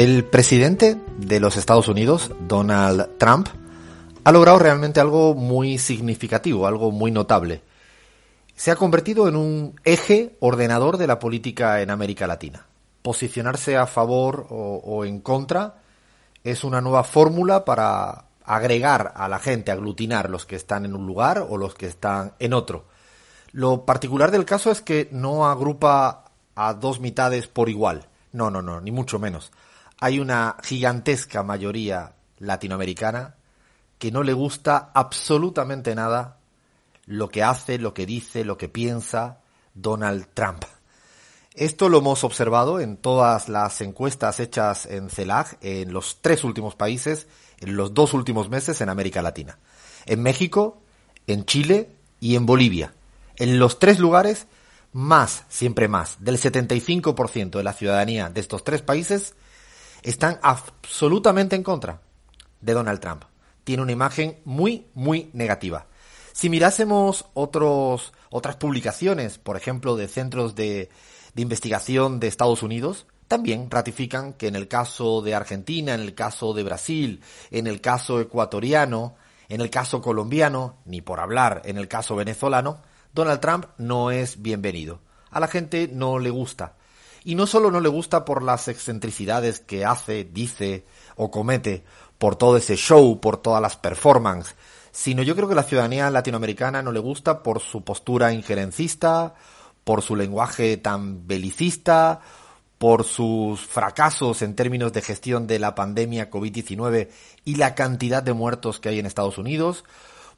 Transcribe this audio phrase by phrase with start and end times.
[0.00, 3.48] El presidente de los Estados Unidos, Donald Trump,
[4.24, 7.60] ha logrado realmente algo muy significativo, algo muy notable.
[8.56, 12.64] Se ha convertido en un eje ordenador de la política en América Latina.
[13.02, 15.82] Posicionarse a favor o, en contra
[16.44, 21.06] es una nueva fórmula para agregar a la gente, aglutinar los que están en un
[21.06, 22.86] lugar o los que están en otro.
[23.52, 28.06] Lo particular del caso es que no agrupa a dos mitades por igual.
[28.32, 29.52] No, no, no, ni mucho menos
[30.00, 33.36] hay una gigantesca mayoría latinoamericana
[33.98, 36.38] que no le gusta absolutamente nada
[37.04, 39.40] lo que hace, lo que dice, lo que piensa
[39.74, 40.64] Donald Trump.
[41.54, 46.76] Esto lo hemos observado en todas las encuestas hechas en CELAG en los tres últimos
[46.76, 47.26] países,
[47.58, 49.58] en los dos últimos meses en América Latina.
[50.06, 50.80] En México,
[51.26, 52.94] en Chile y en Bolivia.
[53.36, 54.46] En los tres lugares,
[54.92, 59.34] más, siempre más, del 75% de la ciudadanía de estos tres países
[60.02, 62.00] están absolutamente en contra
[62.60, 63.24] de Donald Trump.
[63.64, 65.86] Tiene una imagen muy, muy negativa.
[66.32, 70.88] Si mirásemos otros, otras publicaciones, por ejemplo, de centros de,
[71.34, 76.14] de investigación de Estados Unidos, también ratifican que en el caso de Argentina, en el
[76.14, 79.14] caso de Brasil, en el caso ecuatoriano,
[79.48, 82.80] en el caso colombiano, ni por hablar en el caso venezolano,
[83.12, 85.00] Donald Trump no es bienvenido.
[85.30, 86.76] A la gente no le gusta.
[87.24, 91.84] Y no solo no le gusta por las excentricidades que hace, dice o comete,
[92.18, 94.54] por todo ese show, por todas las performances,
[94.92, 99.34] sino yo creo que la ciudadanía latinoamericana no le gusta por su postura injerencista,
[99.84, 102.20] por su lenguaje tan belicista,
[102.76, 107.08] por sus fracasos en términos de gestión de la pandemia COVID-19
[107.44, 109.84] y la cantidad de muertos que hay en Estados Unidos,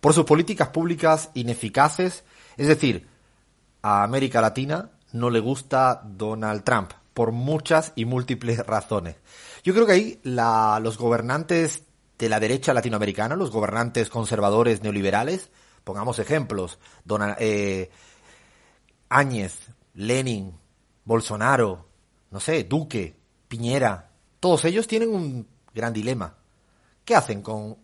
[0.00, 2.24] por sus políticas públicas ineficaces,
[2.56, 3.08] es decir,
[3.82, 9.16] a América Latina no le gusta Donald Trump por muchas y múltiples razones.
[9.62, 11.82] Yo creo que ahí los gobernantes
[12.18, 15.50] de la derecha latinoamericana, los gobernantes conservadores neoliberales,
[15.84, 17.90] pongamos ejemplos, Donald, eh,
[19.08, 19.58] Áñez,
[19.94, 20.58] Lenin,
[21.04, 21.88] Bolsonaro,
[22.30, 23.16] no sé, Duque,
[23.48, 26.34] Piñera, todos ellos tienen un gran dilema.
[27.04, 27.76] ¿Qué hacen con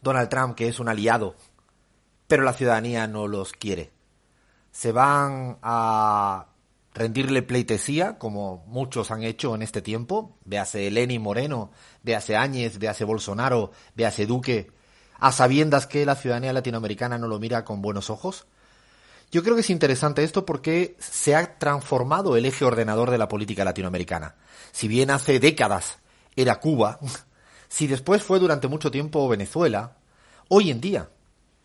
[0.00, 1.36] Donald Trump, que es un aliado,
[2.26, 3.92] pero la ciudadanía no los quiere?
[4.70, 6.51] ¿Se van a
[6.94, 11.70] rendirle pleitesía, como muchos han hecho en este tiempo, véase Lenin Moreno,
[12.02, 14.70] véase Áñez, véase Bolsonaro, véase Duque,
[15.18, 18.46] a sabiendas que la ciudadanía latinoamericana no lo mira con buenos ojos?
[19.30, 23.28] Yo creo que es interesante esto porque se ha transformado el eje ordenador de la
[23.28, 24.34] política latinoamericana.
[24.72, 26.00] Si bien hace décadas
[26.36, 26.98] era Cuba,
[27.68, 29.96] si después fue durante mucho tiempo Venezuela,
[30.48, 31.08] hoy en día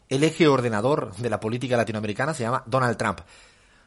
[0.07, 3.19] el eje ordenador de la política latinoamericana se llama Donald Trump.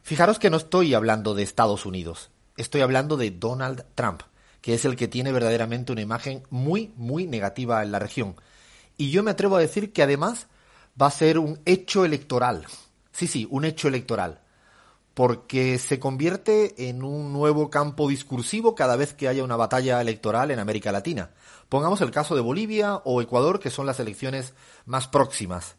[0.03, 4.23] Fijaros que no estoy hablando de Estados Unidos, estoy hablando de Donald Trump,
[4.61, 8.35] que es el que tiene verdaderamente una imagen muy, muy negativa en la región.
[8.97, 10.47] Y yo me atrevo a decir que además
[10.99, 12.65] va a ser un hecho electoral.
[13.11, 14.41] Sí, sí, un hecho electoral.
[15.13, 20.51] Porque se convierte en un nuevo campo discursivo cada vez que haya una batalla electoral
[20.51, 21.31] en América Latina.
[21.69, 24.53] Pongamos el caso de Bolivia o Ecuador, que son las elecciones
[24.85, 25.75] más próximas.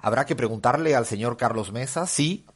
[0.00, 2.46] Habrá que preguntarle al señor Carlos Mesa si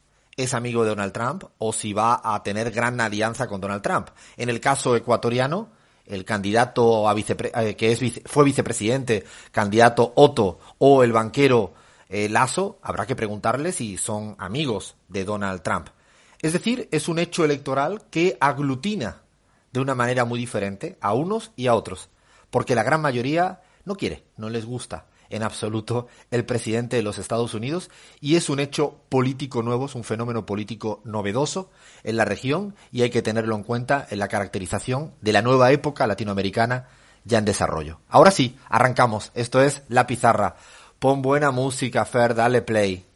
[0.42, 4.08] es amigo de Donald Trump o si va a tener gran alianza con Donald Trump.
[4.36, 5.68] En el caso ecuatoriano,
[6.06, 11.74] el candidato a eh, que es, fue vicepresidente, candidato Otto o el banquero
[12.08, 15.88] eh, Lazo, habrá que preguntarle si son amigos de Donald Trump.
[16.42, 19.22] Es decir, es un hecho electoral que aglutina
[19.72, 22.08] de una manera muy diferente a unos y a otros,
[22.50, 27.18] porque la gran mayoría no quiere, no les gusta en absoluto el presidente de los
[27.18, 27.90] Estados Unidos
[28.20, 31.70] y es un hecho político nuevo, es un fenómeno político novedoso
[32.02, 35.72] en la región y hay que tenerlo en cuenta en la caracterización de la nueva
[35.72, 36.88] época latinoamericana
[37.24, 38.00] ya en desarrollo.
[38.08, 39.30] Ahora sí, arrancamos.
[39.34, 40.56] Esto es La Pizarra.
[40.98, 43.04] Pon buena música, Fer, dale play.